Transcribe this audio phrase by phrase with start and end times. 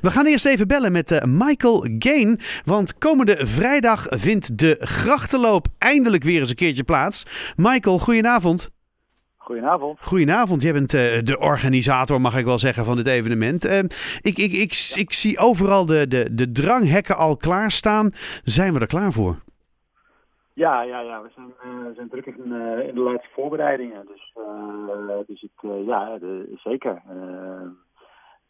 [0.00, 2.38] We gaan eerst even bellen met uh, Michael Gain.
[2.64, 7.26] Want komende vrijdag vindt de grachtenloop eindelijk weer eens een keertje plaats.
[7.56, 8.70] Michael, goedenavond.
[9.36, 9.98] Goedenavond.
[10.00, 13.66] Goedenavond, jij bent uh, de organisator, mag ik wel zeggen, van dit evenement.
[13.66, 13.78] Uh,
[14.20, 18.10] ik, ik, ik, ik, zie overal de, de, de dranghekken al klaarstaan.
[18.42, 19.36] Zijn we er klaar voor?
[20.54, 21.22] Ja, ja, ja.
[21.22, 22.34] we zijn, uh, zijn druk in,
[22.88, 24.06] in, de laatste voorbereidingen.
[24.06, 24.32] Dus,
[25.26, 27.02] dus ik, ja, de, zeker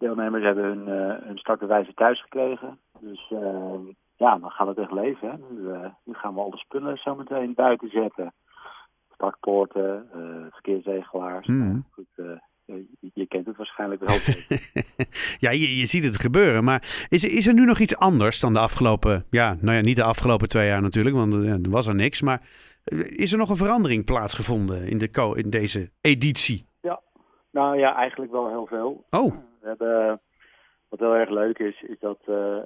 [0.00, 2.78] deelnemers hebben hun, uh, hun startbewijzen thuis gekregen.
[3.00, 3.74] Dus uh,
[4.16, 5.30] ja, dan gaat het echt leven.
[5.30, 5.36] Hè.
[5.36, 8.32] Nu, uh, nu, gaan we alle spullen zo meteen buiten zetten.
[9.14, 10.08] Startpoorten,
[10.50, 11.46] verkeersregelaars.
[11.46, 11.84] Hmm.
[11.90, 12.06] Goed,
[12.64, 14.16] je, je, kent het waarschijnlijk wel.
[15.44, 16.64] ja, je, je, ziet het gebeuren.
[16.64, 19.24] Maar is, is er nu nog iets anders dan de afgelopen...
[19.30, 22.22] Ja, nou ja, niet de afgelopen twee jaar natuurlijk, want er was er niks.
[22.22, 22.48] Maar
[23.16, 26.66] is er nog een verandering plaatsgevonden in, de, in deze editie?
[26.80, 27.00] Ja,
[27.50, 29.04] nou ja, eigenlijk wel heel veel.
[29.10, 29.49] Oh.
[29.60, 30.20] We hebben,
[30.88, 32.62] wat heel erg leuk is, is dat uh, uh,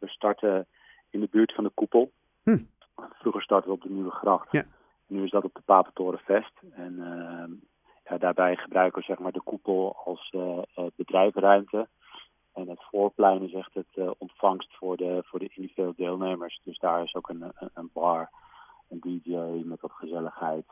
[0.00, 0.66] we starten
[1.10, 2.10] in de buurt van de koepel.
[2.42, 2.58] Hm.
[2.94, 4.52] Vroeger startten we op de Nieuwe Gracht.
[4.52, 4.64] Ja.
[5.06, 6.52] Nu is dat op de Papentorenvest.
[6.70, 6.94] En
[8.04, 10.34] ja, daarbij gebruiken we zeg maar, de koepel als
[10.96, 11.88] bedrijvenruimte.
[12.52, 16.60] En het voorplein is echt het ontvangst voor de, voor de individuele deelnemers.
[16.64, 18.30] Dus daar is ook een, een, bar,
[18.88, 20.66] een DJ met wat gezelligheid.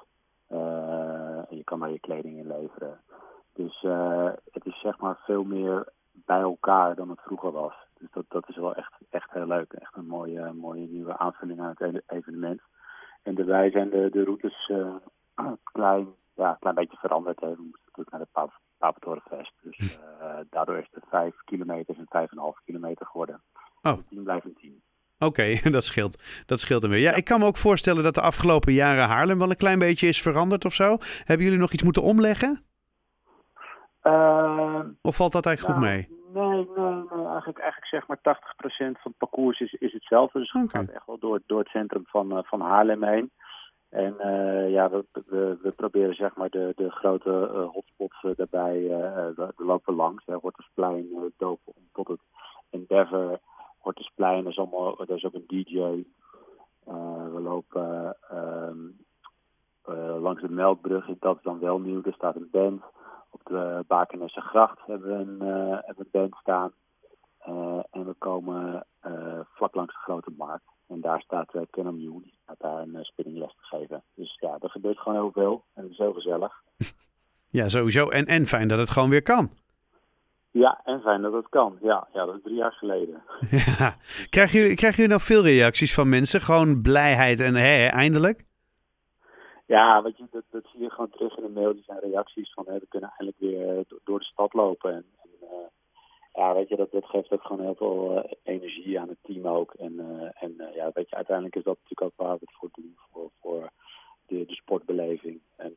[0.48, 3.00] en je kan daar je kleding in leveren.
[3.56, 4.33] Dus uh,
[4.67, 7.75] het is zeg maar veel meer bij elkaar dan het vroeger was.
[7.98, 9.72] Dus dat, dat is wel echt, echt heel leuk.
[9.72, 12.61] Echt een mooie, mooie nieuwe aanvulling aan het evenement.
[13.22, 14.94] En daarbij zijn de, de routes uh,
[15.72, 17.41] klein, ja, een klein beetje veranderd.
[17.41, 17.47] Hè.
[17.47, 19.53] We moeten natuurlijk naar de Papentorenfest.
[19.62, 23.42] Dus uh, daardoor is het 5 kilometer en 5,5 kilometer geworden.
[23.83, 23.98] Oh.
[24.09, 24.83] 10 blijft een 10.
[25.19, 26.44] Oké, okay, dat scheelt.
[26.47, 27.00] Dat scheelt dan weer.
[27.00, 30.09] Ja, ik kan me ook voorstellen dat de afgelopen jaren Haarlem wel een klein beetje
[30.09, 30.98] is veranderd of zo.
[31.25, 32.66] Hebben jullie nog iets moeten omleggen?
[34.07, 36.17] Uh, of valt dat eigenlijk nou, goed mee?
[36.33, 37.27] Nee, nee, nee.
[37.27, 38.21] Eigenlijk, eigenlijk zeg maar 80%
[38.77, 40.39] van het parcours is, is hetzelfde.
[40.39, 40.85] Dus het okay.
[40.85, 43.31] gaat echt wel door, door het centrum van, uh, van Haarlem heen.
[43.89, 48.83] En uh, ja, we, we, we, proberen zeg maar de, de grote uh, hotspots daarbij,
[49.37, 50.27] we, we, lopen langs.
[50.27, 52.21] Hè, Hortusplein, uh, dopen tot het
[52.71, 53.41] Endeavour,
[53.78, 56.05] Hortusplein, dat is, allemaal, dat is ook een DJ.
[57.33, 58.97] we lopen um,
[60.21, 62.83] langs de Melkbrug, dat is dan wel nieuw, er staat een band.
[63.31, 66.72] Op de Bakenesse gracht hebben we een, uh, hebben een band staan.
[67.48, 70.64] Uh, en we komen uh, vlak langs de grote markt.
[70.88, 74.03] En daar staat uh, Ken Mew, die staat daar een spinningles te geven.
[74.15, 75.65] Dus ja, er gebeurt gewoon heel veel.
[75.75, 76.53] En het is heel gezellig.
[77.50, 78.09] Ja, sowieso.
[78.09, 79.50] En, en fijn dat het gewoon weer kan.
[80.50, 81.78] Ja, en fijn dat het kan.
[81.81, 83.22] Ja, ja dat is drie jaar geleden.
[83.78, 83.97] Ja.
[84.31, 86.41] Krijgen jullie, krijgen jullie nou veel reacties van mensen?
[86.41, 88.44] Gewoon blijheid en hé, eindelijk?
[89.66, 91.72] Ja, weet je, dat, dat zie je gewoon terug in de mail.
[91.72, 94.93] Die zijn reacties van, hè, we kunnen eindelijk weer door de stad lopen.
[94.94, 95.66] En, en uh,
[96.32, 99.47] ja, weet je, dat, dat geeft ook gewoon heel veel uh, energie aan het team
[99.47, 99.75] ook.
[99.75, 102.69] En, uh, en ja, weet je, uiteindelijk is dat natuurlijk ook waar we het voor
[102.72, 103.71] doen, voor, voor
[104.27, 105.41] de, de sportbeleving.
[105.56, 105.77] En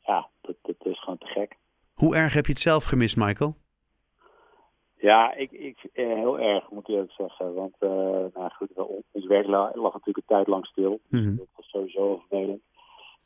[0.00, 1.56] ja, dat, dat is gewoon te gek.
[1.94, 3.56] Hoe erg heb je het zelf gemist, Michael?
[4.96, 7.54] Ja, ik, ik, heel erg moet ik eerlijk zeggen.
[7.54, 7.76] Want
[8.34, 8.70] nou goed,
[9.12, 11.00] ons werk lag, lag natuurlijk een tijd lang stil.
[11.08, 11.36] Mm -hmm.
[11.36, 12.62] Dat was sowieso vervelend.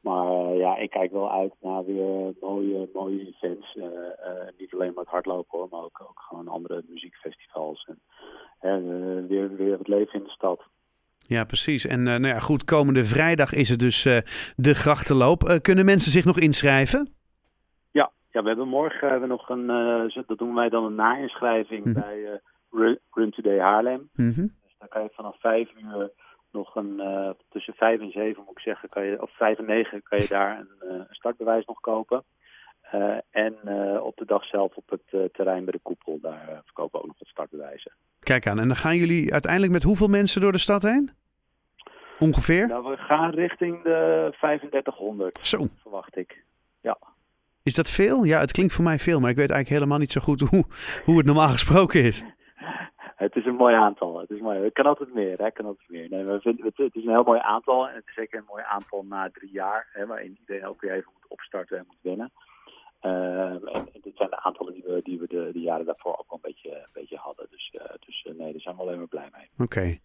[0.01, 3.75] Maar uh, ja, ik kijk wel uit naar weer mooie, mooie events.
[3.75, 3.91] Uh, uh,
[4.59, 7.89] niet alleen maar het hardlopen hoor, maar ook, ook gewoon andere muziekfestivals.
[8.61, 8.83] En
[9.29, 10.63] weer, weer het leven in de stad.
[11.27, 11.87] Ja, precies.
[11.87, 14.03] En nou ja, goed, komende vrijdag is het dus
[14.57, 15.59] de grachtenloop.
[15.63, 17.09] kunnen mensen zich nog inschrijven?
[17.91, 19.67] Ja, ja we hebben morgen hebben we nog een,
[20.27, 22.01] dat doen wij dan een na-inschrijving Mhm.
[22.01, 22.41] bij
[22.71, 24.09] Run, Run Today Haarlem.
[24.15, 24.41] Mhm.
[24.41, 26.11] Dus dan kan je vanaf vijf uur
[26.53, 29.65] nog een, uh, tussen vijf en zeven moet ik zeggen, kan je, of vijf en
[29.65, 32.25] negen kan je daar een, uh, startbewijs nog kopen.
[32.95, 33.55] Uh, en
[34.03, 37.19] op de dag zelf op het terrein bij de koepel, daar verkopen we ook nog
[37.19, 37.93] wat startbewijzen.
[38.21, 41.11] Kijk aan, en dan gaan jullie uiteindelijk met hoeveel mensen door de stad heen?
[42.19, 42.67] Ongeveer?
[42.67, 45.69] Nou, we gaan richting de 3500, Zo.
[45.83, 46.45] verwacht ik.
[46.81, 46.99] Ja.
[47.63, 48.25] Is dat veel?
[48.25, 50.65] Ja, het klinkt voor mij veel, maar ik weet eigenlijk helemaal niet zo goed hoe,
[51.05, 52.25] hoe het normaal gesproken is.
[53.19, 54.19] Het is een mooi aantal.
[54.21, 54.59] Het, is mooi.
[54.59, 55.39] het kan altijd meer.
[55.39, 55.51] Hè?
[55.51, 56.09] Kan altijd meer.
[56.11, 57.89] Nee, we vinden, het, is een heel mooi aantal.
[57.89, 59.89] En het is zeker een mooi aantal na drie jaar.
[59.93, 62.31] Hè, waarin iedereen ook weer even moet opstarten en moet wennen.
[63.03, 66.31] Uh, en, dit zijn de aantallen die we, die we de, de jaren daarvoor ook
[66.31, 67.47] wel een beetje, een beetje hadden.
[67.51, 69.49] Dus, uh, dus uh, nee, daar zijn we alleen maar blij mee.
[69.59, 69.99] Oké.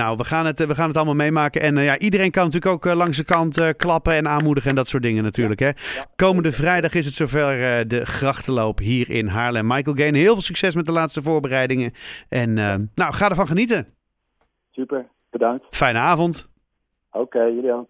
[0.00, 1.60] Nou, we gaan, het, we gaan het allemaal meemaken.
[1.60, 5.02] En ja, iedereen kan natuurlijk ook langs de kant klappen en aanmoedigen en dat soort
[5.02, 5.60] dingen natuurlijk.
[5.60, 5.66] Ja.
[5.66, 5.98] Hè?
[6.00, 6.06] Ja.
[6.16, 9.66] Komende vrijdag is het zover de grachtenloop hier in Haarlem.
[9.66, 11.92] Michael Gain, heel veel succes met de laatste voorbereidingen.
[12.28, 12.54] En
[12.94, 13.86] nou, ga ervan genieten.
[14.70, 15.76] Super, bedankt.
[15.76, 16.50] Fijne avond.
[17.10, 17.88] Oké, okay, jullie ook.